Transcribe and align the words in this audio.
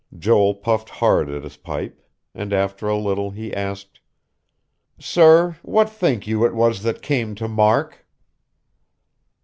Joel 0.17 0.55
puffed 0.55 0.89
hard 0.89 1.29
at 1.29 1.43
his 1.43 1.57
pipe; 1.57 2.01
and 2.33 2.53
after 2.53 2.87
a 2.87 2.97
little 2.97 3.29
he 3.29 3.53
asked: 3.53 3.99
"Sir, 4.97 5.57
what 5.61 5.91
think 5.91 6.25
you 6.25 6.43
it 6.43 6.55
was 6.55 6.81
that 6.81 7.03
came 7.03 7.35
to 7.35 7.47
Mark?" 7.47 8.03